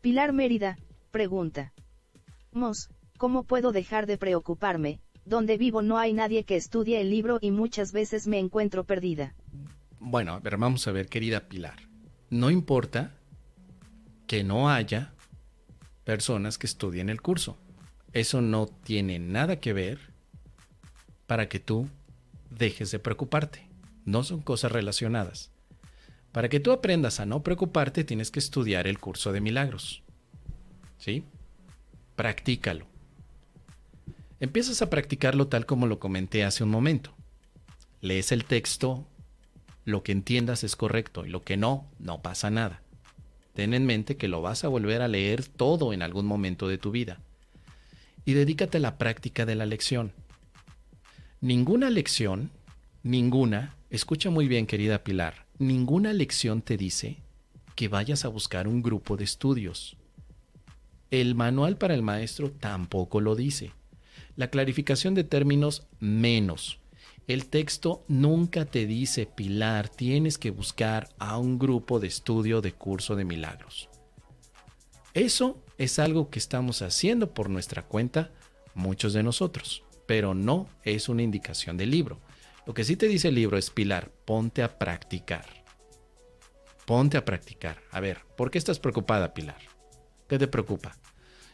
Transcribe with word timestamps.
Pilar 0.00 0.32
Mérida, 0.32 0.78
pregunta. 1.10 1.74
Mos, 2.52 2.88
¿cómo 3.18 3.44
puedo 3.44 3.70
dejar 3.70 4.06
de 4.06 4.16
preocuparme? 4.16 4.98
Donde 5.26 5.58
vivo 5.58 5.82
no 5.82 5.98
hay 5.98 6.14
nadie 6.14 6.44
que 6.44 6.56
estudie 6.56 7.02
el 7.02 7.10
libro 7.10 7.38
y 7.42 7.50
muchas 7.50 7.92
veces 7.92 8.26
me 8.26 8.38
encuentro 8.38 8.84
perdida. 8.84 9.34
Bueno, 9.98 10.32
a 10.32 10.40
ver, 10.40 10.56
vamos 10.56 10.88
a 10.88 10.92
ver, 10.92 11.08
querida 11.08 11.48
Pilar. 11.48 11.76
No 12.30 12.50
importa 12.50 13.14
que 14.26 14.42
no 14.42 14.70
haya 14.70 15.12
personas 16.04 16.56
que 16.56 16.66
estudien 16.66 17.10
el 17.10 17.20
curso. 17.20 17.58
Eso 18.14 18.40
no 18.40 18.68
tiene 18.68 19.18
nada 19.18 19.60
que 19.60 19.74
ver 19.74 19.98
para 21.26 21.50
que 21.50 21.60
tú 21.60 21.90
dejes 22.48 22.90
de 22.90 23.00
preocuparte. 23.00 23.68
No 24.06 24.22
son 24.22 24.40
cosas 24.40 24.72
relacionadas. 24.72 25.52
Para 26.32 26.48
que 26.48 26.60
tú 26.60 26.70
aprendas 26.72 27.20
a 27.20 27.26
no 27.26 27.42
preocuparte, 27.42 28.04
tienes 28.04 28.30
que 28.30 28.38
estudiar 28.38 28.86
el 28.86 28.98
curso 28.98 29.32
de 29.32 29.40
milagros. 29.40 30.02
¿Sí? 30.98 31.24
Practícalo. 32.14 32.86
Empiezas 34.38 34.80
a 34.80 34.90
practicarlo 34.90 35.48
tal 35.48 35.66
como 35.66 35.86
lo 35.86 35.98
comenté 35.98 36.44
hace 36.44 36.62
un 36.62 36.70
momento. 36.70 37.12
Lees 38.00 38.32
el 38.32 38.44
texto, 38.44 39.06
lo 39.84 40.02
que 40.02 40.12
entiendas 40.12 40.64
es 40.64 40.76
correcto 40.76 41.26
y 41.26 41.30
lo 41.30 41.42
que 41.42 41.56
no, 41.56 41.90
no 41.98 42.22
pasa 42.22 42.50
nada. 42.50 42.82
Ten 43.54 43.74
en 43.74 43.84
mente 43.84 44.16
que 44.16 44.28
lo 44.28 44.40
vas 44.40 44.64
a 44.64 44.68
volver 44.68 45.02
a 45.02 45.08
leer 45.08 45.44
todo 45.44 45.92
en 45.92 46.02
algún 46.02 46.26
momento 46.26 46.68
de 46.68 46.78
tu 46.78 46.90
vida. 46.90 47.20
Y 48.24 48.34
dedícate 48.34 48.78
a 48.78 48.80
la 48.80 48.98
práctica 48.98 49.44
de 49.44 49.56
la 49.56 49.66
lección. 49.66 50.12
Ninguna 51.40 51.90
lección, 51.90 52.50
ninguna, 53.02 53.76
escucha 53.90 54.30
muy 54.30 54.46
bien 54.46 54.66
querida 54.66 55.02
Pilar, 55.02 55.46
ninguna 55.60 56.14
lección 56.14 56.62
te 56.62 56.76
dice 56.78 57.18
que 57.76 57.88
vayas 57.88 58.24
a 58.24 58.28
buscar 58.28 58.66
un 58.66 58.82
grupo 58.82 59.16
de 59.16 59.24
estudios. 59.24 59.96
El 61.10 61.34
manual 61.34 61.76
para 61.76 61.94
el 61.94 62.02
maestro 62.02 62.50
tampoco 62.50 63.20
lo 63.20 63.36
dice. 63.36 63.72
La 64.36 64.48
clarificación 64.48 65.14
de 65.14 65.22
términos 65.22 65.86
menos. 66.00 66.78
El 67.26 67.46
texto 67.46 68.04
nunca 68.08 68.64
te 68.64 68.86
dice, 68.86 69.26
Pilar, 69.26 69.90
tienes 69.90 70.38
que 70.38 70.50
buscar 70.50 71.10
a 71.18 71.36
un 71.36 71.58
grupo 71.58 72.00
de 72.00 72.08
estudio 72.08 72.62
de 72.62 72.72
curso 72.72 73.14
de 73.14 73.26
milagros. 73.26 73.90
Eso 75.12 75.62
es 75.76 75.98
algo 75.98 76.30
que 76.30 76.38
estamos 76.38 76.80
haciendo 76.80 77.34
por 77.34 77.50
nuestra 77.50 77.82
cuenta 77.82 78.30
muchos 78.74 79.12
de 79.12 79.22
nosotros, 79.22 79.82
pero 80.06 80.32
no 80.32 80.68
es 80.84 81.10
una 81.10 81.22
indicación 81.22 81.76
del 81.76 81.90
libro. 81.90 82.18
Lo 82.66 82.74
que 82.74 82.84
sí 82.84 82.96
te 82.96 83.08
dice 83.08 83.28
el 83.28 83.34
libro 83.34 83.56
es, 83.56 83.70
Pilar, 83.70 84.10
ponte 84.24 84.62
a 84.62 84.78
practicar. 84.78 85.46
Ponte 86.86 87.16
a 87.16 87.24
practicar. 87.24 87.82
A 87.90 88.00
ver, 88.00 88.18
¿por 88.36 88.50
qué 88.50 88.58
estás 88.58 88.78
preocupada, 88.78 89.34
Pilar? 89.34 89.58
¿Qué 90.28 90.38
te 90.38 90.48
preocupa? 90.48 90.96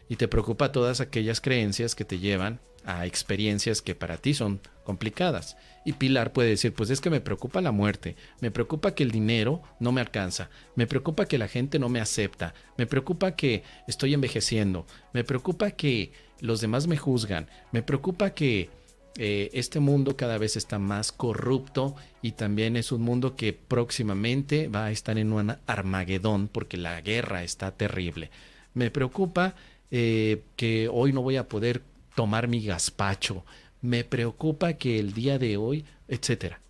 Y 0.09 0.17
te 0.17 0.29
preocupa 0.29 0.73
todas 0.73 1.01
aquellas 1.01 1.41
creencias 1.41 1.95
que 1.95 2.05
te 2.05 2.19
llevan 2.19 2.61
a 2.87 3.05
experiencias 3.05 3.83
que 3.83 3.95
para 3.95 4.17
ti 4.17 4.33
son 4.33 4.61
complicadas. 4.85 5.57
Y 5.85 5.95
Pilar 5.95 6.33
puede 6.33 6.51
decir, 6.51 6.73
pues 6.73 6.91
es 6.91 7.01
que 7.01 7.11
me 7.11 7.21
preocupa 7.21 7.61
la 7.61 7.73
muerte, 7.73 8.17
me 8.41 8.51
preocupa 8.51 8.95
que 8.95 9.03
el 9.03 9.11
dinero 9.11 9.63
no 9.81 9.93
me 9.93 10.01
alcanza, 10.01 10.49
me 10.77 10.87
preocupa 10.87 11.27
que 11.27 11.39
la 11.39 11.49
gente 11.49 11.79
no 11.79 11.89
me 11.89 12.01
acepta, 12.01 12.55
me 12.79 12.87
preocupa 12.87 13.35
que 13.35 13.65
estoy 13.89 14.15
envejeciendo, 14.15 14.87
me 15.13 15.25
preocupa 15.25 15.73
que 15.73 16.13
los 16.41 16.61
demás 16.61 16.87
me 16.87 16.97
juzgan, 16.97 17.49
me 17.73 17.83
preocupa 17.83 18.31
que 18.31 18.71
eh, 19.19 19.51
este 19.55 19.81
mundo 19.81 20.17
cada 20.17 20.37
vez 20.37 20.57
está 20.57 20.79
más 20.79 21.11
corrupto 21.11 21.95
y 22.21 22.33
también 22.33 22.77
es 22.77 22.93
un 22.93 23.03
mundo 23.03 23.35
que 23.35 23.53
próximamente 23.53 24.69
va 24.69 24.87
a 24.87 24.91
estar 24.91 25.17
en 25.17 25.33
un 25.33 25.57
Armagedón 25.67 26.49
porque 26.49 26.77
la 26.77 27.01
guerra 27.01 27.43
está 27.43 27.71
terrible. 27.71 28.31
Me 28.75 28.91
preocupa 28.91 29.55
eh, 29.91 30.43
que 30.57 30.89
hoy 30.93 31.13
no 31.13 31.23
voy 31.23 31.37
a 31.37 31.49
poder 31.49 31.83
tomar 32.15 32.49
mi 32.49 32.65
gazpacho, 32.65 33.45
me 33.81 34.05
preocupa 34.05 34.75
que 34.75 34.99
el 34.99 35.13
día 35.13 35.39
de 35.39 35.57
hoy, 35.57 35.85
etcétera. 36.09 36.61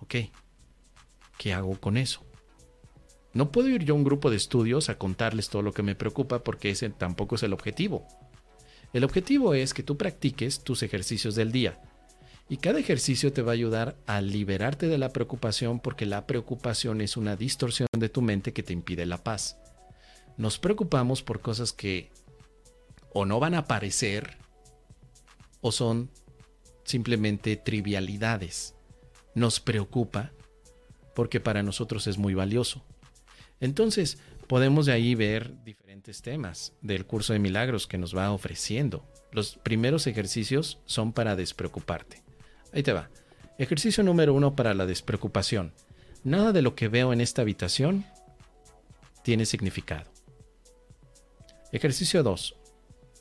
¿Ok? 0.00 0.14
¿Qué 1.36 1.52
hago 1.52 1.78
con 1.78 1.96
eso? 1.96 2.24
No 3.32 3.52
puedo 3.52 3.68
ir 3.68 3.84
yo 3.84 3.94
a 3.94 3.96
un 3.96 4.04
grupo 4.04 4.30
de 4.30 4.36
estudios 4.36 4.88
a 4.88 4.98
contarles 4.98 5.50
todo 5.50 5.62
lo 5.62 5.72
que 5.72 5.82
me 5.82 5.94
preocupa 5.94 6.42
porque 6.42 6.70
ese 6.70 6.90
tampoco 6.90 7.36
es 7.36 7.42
el 7.42 7.52
objetivo. 7.52 8.06
El 8.92 9.04
objetivo 9.04 9.54
es 9.54 9.74
que 9.74 9.82
tú 9.82 9.96
practiques 9.96 10.60
tus 10.60 10.82
ejercicios 10.82 11.34
del 11.34 11.52
día. 11.52 11.80
Y 12.48 12.56
cada 12.56 12.80
ejercicio 12.80 13.32
te 13.32 13.42
va 13.42 13.52
a 13.52 13.54
ayudar 13.54 13.96
a 14.06 14.22
liberarte 14.22 14.88
de 14.88 14.96
la 14.96 15.12
preocupación 15.12 15.80
porque 15.80 16.06
la 16.06 16.26
preocupación 16.26 17.02
es 17.02 17.18
una 17.18 17.36
distorsión 17.36 17.88
de 17.96 18.08
tu 18.08 18.22
mente 18.22 18.54
que 18.54 18.62
te 18.62 18.72
impide 18.72 19.04
la 19.04 19.22
paz. 19.22 19.58
Nos 20.38 20.58
preocupamos 20.58 21.22
por 21.22 21.40
cosas 21.40 21.72
que 21.72 22.10
o 23.12 23.26
no 23.26 23.38
van 23.40 23.54
a 23.54 23.58
aparecer 23.58 24.38
o 25.60 25.72
son 25.72 26.10
simplemente 26.84 27.56
trivialidades. 27.56 28.74
Nos 29.34 29.60
preocupa 29.60 30.32
porque 31.14 31.40
para 31.40 31.62
nosotros 31.62 32.06
es 32.06 32.16
muy 32.16 32.32
valioso. 32.32 32.82
Entonces, 33.60 34.18
podemos 34.48 34.86
de 34.86 34.92
ahí 34.92 35.14
ver 35.14 35.62
diferentes 35.62 36.22
temas 36.22 36.72
del 36.80 37.06
curso 37.06 37.32
de 37.32 37.38
milagros 37.38 37.86
que 37.86 37.98
nos 37.98 38.16
va 38.16 38.32
ofreciendo. 38.32 39.06
Los 39.30 39.56
primeros 39.56 40.06
ejercicios 40.06 40.78
son 40.86 41.12
para 41.12 41.36
despreocuparte. 41.36 42.22
Ahí 42.72 42.82
te 42.82 42.92
va. 42.92 43.10
Ejercicio 43.58 44.02
número 44.02 44.34
uno 44.34 44.56
para 44.56 44.74
la 44.74 44.86
despreocupación. 44.86 45.72
Nada 46.24 46.52
de 46.52 46.62
lo 46.62 46.74
que 46.74 46.88
veo 46.88 47.12
en 47.12 47.20
esta 47.20 47.42
habitación 47.42 48.04
tiene 49.22 49.46
significado. 49.46 50.10
Ejercicio 51.70 52.22
2 52.22 52.56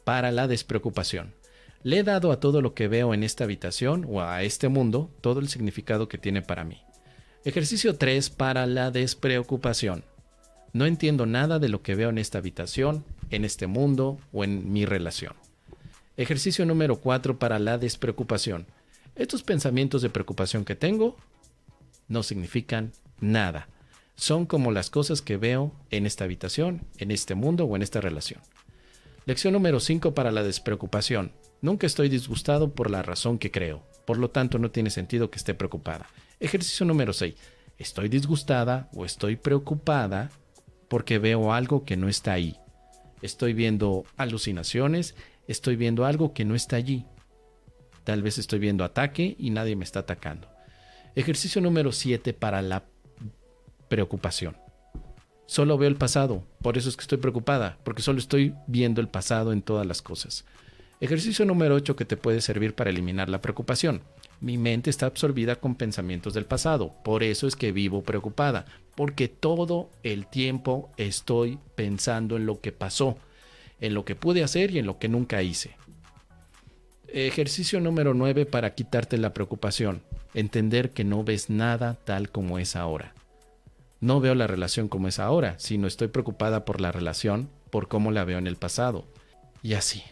para 0.06 0.32
la 0.32 0.48
despreocupación. 0.48 1.36
Le 1.84 2.00
he 2.00 2.04
dado 2.04 2.32
a 2.32 2.40
todo 2.40 2.62
lo 2.62 2.74
que 2.74 2.88
veo 2.88 3.14
en 3.14 3.24
esta 3.24 3.44
habitación 3.44 4.06
o 4.08 4.22
a 4.22 4.42
este 4.44 4.70
mundo 4.70 5.12
todo 5.20 5.42
el 5.42 5.50
significado 5.50 6.08
que 6.08 6.18
tiene 6.18 6.42
para 6.42 6.64
mí. 6.64 6.82
Ejercicio 7.44 7.98
3 7.98 8.30
para 8.30 8.66
la 8.66 8.90
despreocupación. 8.90 10.06
No 10.74 10.86
entiendo 10.86 11.26
nada 11.26 11.60
de 11.60 11.70
lo 11.70 11.82
que 11.82 11.96
veo 11.96 12.10
en 12.10 12.18
esta 12.18 12.38
habitación, 12.38 13.06
en 13.30 13.46
este 13.46 13.68
mundo 13.68 14.20
o 14.32 14.44
en 14.44 14.72
mi 14.72 14.86
relación. 14.86 15.34
Ejercicio 16.18 16.66
número 16.66 16.98
4 16.98 17.38
para 17.40 17.60
la 17.60 17.78
despreocupación. 17.78 18.66
Estos 19.16 19.44
pensamientos 19.44 20.02
de 20.02 20.10
preocupación 20.10 20.66
que 20.66 20.76
tengo 20.76 21.18
no 22.08 22.24
significan 22.24 22.92
nada. 23.20 23.68
Son 24.16 24.46
como 24.46 24.72
las 24.72 24.90
cosas 24.90 25.22
que 25.22 25.38
veo 25.38 25.74
en 25.92 26.06
esta 26.06 26.24
habitación, 26.24 26.82
en 26.98 27.12
este 27.12 27.36
mundo 27.36 27.66
o 27.66 27.76
en 27.76 27.82
esta 27.82 28.02
relación. 28.02 28.42
Lección 29.26 29.54
número 29.54 29.80
5 29.80 30.14
para 30.14 30.32
la 30.32 30.42
despreocupación. 30.42 31.34
Nunca 31.62 31.86
estoy 31.86 32.10
disgustado 32.10 32.72
por 32.74 32.90
la 32.90 33.04
razón 33.04 33.38
que 33.38 33.52
creo. 33.52 33.84
Por 34.06 34.18
lo 34.18 34.30
tanto, 34.30 34.58
no 34.58 34.72
tiene 34.72 34.90
sentido 34.90 35.30
que 35.30 35.38
esté 35.38 35.54
preocupada. 35.54 36.08
Ejercicio 36.40 36.86
número 36.86 37.14
6. 37.14 37.36
Estoy 37.78 38.10
disgustada 38.10 38.90
o 38.94 39.06
estoy 39.06 39.36
preocupada 39.36 40.32
porque 40.88 41.20
veo 41.20 41.54
algo 41.54 41.86
que 41.86 41.98
no 41.98 42.08
está 42.10 42.34
ahí. 42.34 42.58
Estoy 43.22 43.54
viendo 43.54 44.06
alucinaciones, 44.16 45.16
estoy 45.48 45.76
viendo 45.76 46.06
algo 46.06 46.34
que 46.34 46.46
no 46.46 46.56
está 46.56 46.76
allí. 46.76 47.06
Tal 48.04 48.22
vez 48.22 48.38
estoy 48.38 48.60
viendo 48.60 48.84
ataque 48.84 49.36
y 49.38 49.50
nadie 49.50 49.76
me 49.76 49.84
está 49.84 50.00
atacando. 50.00 50.48
Ejercicio 51.16 51.62
número 51.62 51.92
7 51.92 52.34
para 52.34 52.62
la 52.62 52.86
preocupación. 53.88 54.56
Solo 55.48 55.78
veo 55.78 55.90
el 55.90 55.96
pasado, 55.96 56.44
por 56.62 56.78
eso 56.78 56.90
es 56.90 56.98
que 56.98 57.02
estoy 57.02 57.18
preocupada, 57.18 57.78
porque 57.84 58.02
solo 58.02 58.20
estoy 58.20 58.54
viendo 58.68 59.02
el 59.02 59.08
pasado 59.08 59.54
en 59.54 59.62
todas 59.62 59.88
las 59.88 60.02
cosas. 60.02 60.46
Ejercicio 61.00 61.46
número 61.46 61.76
8 61.76 61.96
que 61.96 62.06
te 62.06 62.18
puede 62.18 62.42
servir 62.42 62.76
para 62.76 62.90
eliminar 62.90 63.30
la 63.30 63.42
preocupación. 63.42 64.02
Mi 64.40 64.58
mente 64.58 64.90
está 64.90 65.08
absorbida 65.08 65.56
con 65.56 65.76
pensamientos 65.76 66.34
del 66.34 66.46
pasado, 66.46 66.94
por 67.04 67.24
eso 67.24 67.48
es 67.48 67.56
que 67.56 67.72
vivo 67.72 68.04
preocupada, 68.04 68.66
porque 68.96 69.28
todo 69.28 69.90
el 70.04 70.28
tiempo 70.28 70.92
estoy 70.98 71.60
pensando 71.76 72.38
en 72.38 72.46
lo 72.46 72.62
que 72.62 72.72
pasó, 72.72 73.18
en 73.80 73.94
lo 73.94 74.06
que 74.06 74.16
pude 74.16 74.44
hacer 74.44 74.72
y 74.72 74.80
en 74.80 74.86
lo 74.86 75.00
que 75.00 75.10
nunca 75.10 75.42
hice. 75.42 75.76
Ejercicio 77.08 77.80
número 77.80 78.14
9 78.14 78.46
para 78.46 78.76
quitarte 78.76 79.18
la 79.18 79.34
preocupación. 79.34 80.04
Entender 80.34 80.92
que 80.92 81.04
no 81.04 81.24
ves 81.24 81.50
nada 81.50 81.98
tal 82.04 82.30
como 82.30 82.60
es 82.60 82.76
ahora. 82.76 83.14
No 84.02 84.20
veo 84.20 84.36
la 84.36 84.46
relación 84.46 84.90
como 84.90 85.08
es 85.08 85.18
ahora, 85.18 85.56
sino 85.58 85.88
estoy 85.88 86.10
preocupada 86.10 86.66
por 86.66 86.82
la 86.82 86.92
relación, 86.92 87.50
por 87.72 87.88
cómo 87.88 88.12
la 88.12 88.26
veo 88.26 88.38
en 88.38 88.46
el 88.46 88.58
pasado. 88.58 89.06
Y 89.64 89.74
así. 89.74 90.04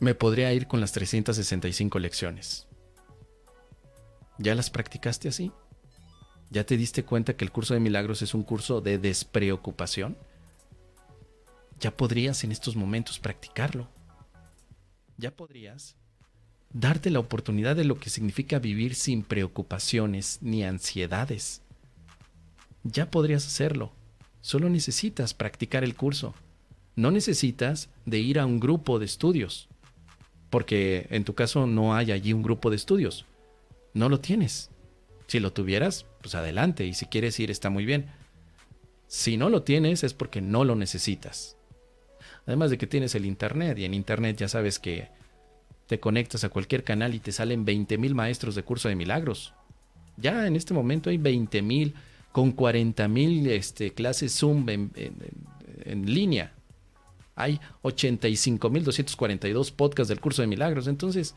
Me 0.00 0.14
podría 0.14 0.52
ir 0.52 0.66
con 0.66 0.80
las 0.80 0.92
365 0.92 1.98
lecciones. 2.00 2.66
¿Ya 4.42 4.54
las 4.54 4.70
practicaste 4.70 5.28
así? 5.28 5.52
¿Ya 6.50 6.64
te 6.64 6.76
diste 6.76 7.04
cuenta 7.04 7.36
que 7.36 7.44
el 7.44 7.52
curso 7.52 7.74
de 7.74 7.80
milagros 7.80 8.22
es 8.22 8.34
un 8.34 8.42
curso 8.42 8.80
de 8.80 8.98
despreocupación? 8.98 10.18
Ya 11.80 11.96
podrías 11.96 12.44
en 12.44 12.52
estos 12.52 12.76
momentos 12.76 13.18
practicarlo. 13.18 13.88
Ya 15.16 15.30
podrías 15.30 15.96
darte 16.72 17.10
la 17.10 17.20
oportunidad 17.20 17.76
de 17.76 17.84
lo 17.84 17.98
que 17.98 18.10
significa 18.10 18.58
vivir 18.58 18.94
sin 18.94 19.22
preocupaciones 19.22 20.38
ni 20.42 20.64
ansiedades 20.64 21.62
ya 22.84 23.10
podrías 23.10 23.46
hacerlo. 23.46 23.92
Solo 24.40 24.68
necesitas 24.68 25.34
practicar 25.34 25.84
el 25.84 25.94
curso. 25.94 26.34
No 26.96 27.10
necesitas 27.10 27.88
de 28.04 28.18
ir 28.18 28.38
a 28.38 28.46
un 28.46 28.60
grupo 28.60 28.98
de 28.98 29.06
estudios, 29.06 29.68
porque 30.50 31.06
en 31.10 31.24
tu 31.24 31.34
caso 31.34 31.66
no 31.66 31.94
hay 31.94 32.12
allí 32.12 32.32
un 32.32 32.42
grupo 32.42 32.70
de 32.70 32.76
estudios. 32.76 33.24
No 33.94 34.08
lo 34.08 34.20
tienes. 34.20 34.70
Si 35.26 35.40
lo 35.40 35.52
tuvieras, 35.52 36.06
pues 36.20 36.34
adelante, 36.34 36.84
y 36.84 36.94
si 36.94 37.06
quieres 37.06 37.38
ir 37.40 37.50
está 37.50 37.70
muy 37.70 37.84
bien. 37.84 38.06
Si 39.06 39.36
no 39.36 39.48
lo 39.48 39.62
tienes 39.62 40.04
es 40.04 40.14
porque 40.14 40.40
no 40.40 40.64
lo 40.64 40.74
necesitas. 40.76 41.56
Además 42.46 42.70
de 42.70 42.78
que 42.78 42.86
tienes 42.86 43.14
el 43.14 43.24
Internet, 43.26 43.78
y 43.78 43.84
en 43.84 43.94
Internet 43.94 44.36
ya 44.36 44.48
sabes 44.48 44.78
que 44.78 45.08
te 45.86 46.00
conectas 46.00 46.44
a 46.44 46.48
cualquier 46.48 46.84
canal 46.84 47.14
y 47.14 47.20
te 47.20 47.32
salen 47.32 47.66
20.000 47.66 48.14
maestros 48.14 48.54
de 48.54 48.62
curso 48.62 48.88
de 48.88 48.96
milagros. 48.96 49.52
Ya 50.16 50.46
en 50.46 50.56
este 50.56 50.74
momento 50.74 51.10
hay 51.10 51.18
20.000 51.18 51.92
con 52.32 52.56
40.000 52.56 53.48
este, 53.48 53.92
clases 53.92 54.38
Zoom 54.38 54.66
en, 54.68 54.90
línea. 56.06 56.52
Hay 57.34 57.60
85.242 57.82 59.72
podcasts 59.72 60.08
del 60.08 60.20
curso 60.20 60.42
de 60.42 60.48
milagros. 60.48 60.86
Entonces, 60.86 61.34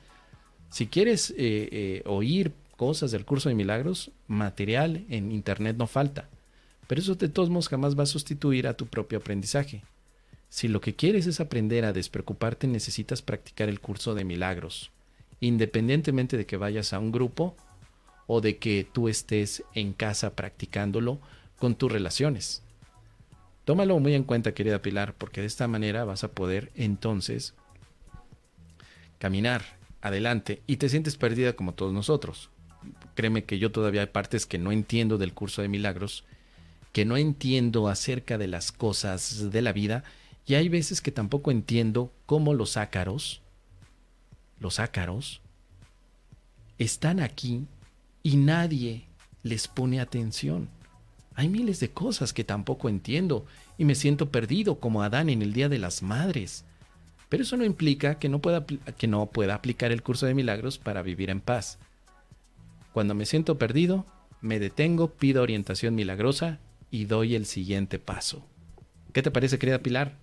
si 0.70 0.88
quieres 0.88 1.32
eh, 1.32 1.36
eh, 1.38 2.04
oír 2.06 2.52
cosas 2.76 3.12
del 3.12 3.26
curso 3.26 3.50
de 3.50 3.56
milagros, 3.56 4.12
material 4.28 5.06
en 5.10 5.32
Internet 5.32 5.78
no 5.78 5.88
falta. 5.88 6.28
Pero 6.88 7.02
eso 7.02 7.16
de 7.16 7.30
todos 7.30 7.50
modos 7.50 7.70
jamás 7.70 7.98
va 7.98 8.04
a 8.04 8.08
sustituir 8.08 8.68
a 8.68 8.76
tu 8.76 8.86
propio 8.86 9.20
aprendizaje. 9.20 9.84
Si 10.50 10.68
lo 10.68 10.82
que 10.82 10.96
quieres 10.96 11.26
es 11.28 11.40
aprender 11.40 11.86
a 11.86 11.94
despreocuparte, 11.94 12.68
necesitas 12.68 13.22
practicar 13.22 13.70
el 13.70 13.80
curso 13.80 14.14
de 14.14 14.24
milagros, 14.24 14.92
independientemente 15.40 16.38
de 16.38 16.46
que 16.46 16.58
vayas 16.58 16.94
a 16.94 17.00
un 17.00 17.12
grupo 17.12 17.56
o 18.28 18.42
de 18.42 18.58
que 18.58 18.88
tú 18.92 19.10
estés 19.10 19.64
en 19.74 19.94
casa 19.94 20.36
practicándolo 20.36 21.20
con 21.58 21.76
tus 21.76 21.92
relaciones. 21.92 22.62
Tómalo 23.66 24.00
muy 24.00 24.14
en 24.14 24.24
cuenta, 24.24 24.54
querida 24.54 24.82
Pilar, 24.82 25.16
porque 25.18 25.42
de 25.42 25.48
esta 25.48 25.68
manera 25.68 26.06
vas 26.06 26.24
a 26.24 26.32
poder 26.32 26.72
entonces 26.76 27.56
caminar 29.18 29.64
adelante 30.06 30.62
y 30.68 30.78
te 30.78 30.88
sientes 30.88 31.18
perdida 31.18 31.54
como 31.54 31.74
todos 31.74 31.92
nosotros. 31.92 32.50
Créeme 33.16 33.44
que 33.44 33.58
yo 33.58 33.72
todavía 33.72 34.02
hay 34.02 34.08
partes 34.08 34.46
que 34.46 34.60
no 34.60 34.72
entiendo 34.72 35.18
del 35.18 35.34
curso 35.34 35.62
de 35.62 35.68
milagros, 35.68 36.26
que 36.94 37.06
no 37.06 37.18
entiendo 37.18 37.88
acerca 37.88 38.38
de 38.38 38.48
las 38.48 38.72
cosas 38.72 39.52
de 39.52 39.62
la 39.62 39.74
vida 39.74 40.04
y 40.46 40.54
hay 40.54 40.70
veces 40.70 41.02
que 41.02 41.12
tampoco 41.12 41.50
entiendo 41.50 42.12
cómo 42.28 42.54
los 42.54 42.78
ácaros, 42.78 43.42
los 44.60 44.80
ácaros, 44.80 45.42
están 46.78 47.20
aquí 47.20 47.66
y 48.22 48.38
nadie 48.38 49.06
les 49.42 49.68
pone 49.68 50.00
atención. 50.00 50.70
Hay 51.34 51.50
miles 51.50 51.80
de 51.80 51.90
cosas 51.90 52.32
que 52.32 52.44
tampoco 52.44 52.90
entiendo 52.90 53.46
y 53.78 53.86
me 53.86 53.96
siento 53.96 54.30
perdido 54.30 54.80
como 54.80 55.02
Adán 55.02 55.30
en 55.30 55.42
el 55.42 55.52
Día 55.52 55.68
de 55.68 55.80
las 55.80 56.04
Madres. 56.04 56.64
Pero 57.36 57.44
eso 57.44 57.58
no 57.58 57.66
implica 57.66 58.18
que 58.20 58.30
no 58.30 58.40
pueda, 58.40 58.66
que 58.66 59.08
no 59.08 59.26
pueda 59.28 59.56
aplicar 59.56 59.92
el 59.92 60.04
curso 60.04 60.26
de 60.26 60.34
milagros 60.34 60.78
para 60.78 61.02
vivir 61.02 61.30
en 61.30 61.42
paz. 61.42 61.80
Cuando 62.94 63.14
me 63.14 63.26
siento 63.26 63.58
perdido, 63.58 64.06
me 64.42 64.60
detengo, 64.60 65.12
pido 65.12 65.44
orientación 65.44 65.96
milagrosa 65.96 66.60
y 66.92 67.06
doy 67.06 67.36
el 67.36 67.46
siguiente 67.46 68.00
paso. 68.00 68.46
¿Qué 69.12 69.22
te 69.22 69.32
parece, 69.32 69.60
querida 69.60 69.80
Pilar? 69.80 70.18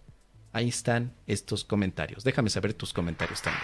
ahí 0.53 0.69
están 0.69 1.13
estos 1.27 1.65
comentarios. 1.65 2.25
Déjame 2.25 2.51
saber 2.51 2.75
tus 2.75 2.93
comentarios 2.93 3.43
también. 3.43 3.63